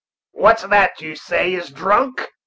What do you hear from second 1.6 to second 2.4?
drunk?"